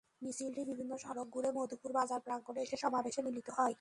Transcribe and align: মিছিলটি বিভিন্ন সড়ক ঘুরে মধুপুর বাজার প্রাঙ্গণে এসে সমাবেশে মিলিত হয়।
মিছিলটি 0.21 0.61
বিভিন্ন 0.65 0.93
সড়ক 0.97 1.27
ঘুরে 1.29 1.49
মধুপুর 1.51 1.91
বাজার 1.93 2.19
প্রাঙ্গণে 2.19 2.59
এসে 2.61 2.77
সমাবেশে 2.77 3.21
মিলিত 3.21 3.47
হয়। 3.49 3.69